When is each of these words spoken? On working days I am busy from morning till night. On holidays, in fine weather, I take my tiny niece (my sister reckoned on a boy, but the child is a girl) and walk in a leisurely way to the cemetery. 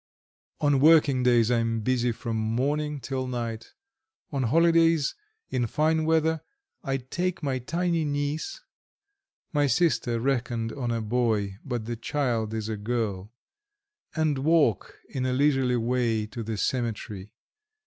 On 0.61 0.79
working 0.79 1.21
days 1.21 1.51
I 1.51 1.59
am 1.59 1.81
busy 1.81 2.11
from 2.11 2.35
morning 2.35 2.99
till 2.99 3.27
night. 3.27 3.75
On 4.31 4.41
holidays, 4.41 5.13
in 5.51 5.67
fine 5.67 6.05
weather, 6.05 6.41
I 6.83 6.97
take 6.97 7.43
my 7.43 7.59
tiny 7.59 8.03
niece 8.03 8.61
(my 9.53 9.67
sister 9.67 10.19
reckoned 10.19 10.73
on 10.73 10.89
a 10.89 11.01
boy, 11.01 11.59
but 11.63 11.85
the 11.85 11.95
child 11.95 12.51
is 12.51 12.67
a 12.67 12.77
girl) 12.77 13.31
and 14.15 14.39
walk 14.39 14.97
in 15.07 15.23
a 15.27 15.33
leisurely 15.33 15.77
way 15.77 16.25
to 16.25 16.41
the 16.41 16.57
cemetery. 16.57 17.31